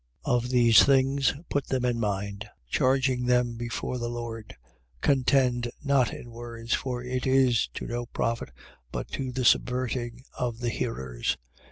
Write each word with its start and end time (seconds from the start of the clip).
2:14. 0.25 0.33
Of 0.35 0.49
these 0.49 0.83
things 0.83 1.35
put 1.47 1.67
them 1.67 1.85
in 1.85 1.99
mind, 1.99 2.49
charging 2.67 3.27
them 3.27 3.55
before 3.55 3.99
the 3.99 4.09
Lord. 4.09 4.55
Contend 4.99 5.69
not 5.83 6.11
in 6.11 6.31
words: 6.31 6.73
for 6.73 7.03
it 7.03 7.27
is 7.27 7.67
to 7.75 7.85
no 7.85 8.07
profit, 8.07 8.49
but 8.91 9.09
to 9.09 9.31
the 9.31 9.45
subverting 9.45 10.23
of 10.35 10.57
the 10.57 10.69
hearers. 10.71 11.37